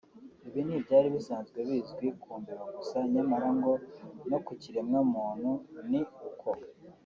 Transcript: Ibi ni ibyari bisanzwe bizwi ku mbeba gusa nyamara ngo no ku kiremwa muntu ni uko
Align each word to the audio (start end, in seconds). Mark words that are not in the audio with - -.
Ibi 0.47 0.61
ni 0.65 0.73
ibyari 0.79 1.07
bisanzwe 1.15 1.57
bizwi 1.67 2.07
ku 2.21 2.29
mbeba 2.41 2.65
gusa 2.77 2.97
nyamara 3.13 3.49
ngo 3.57 3.73
no 4.29 4.37
ku 4.45 4.51
kiremwa 4.61 4.99
muntu 5.13 5.51
ni 5.89 6.01
uko 6.29 6.49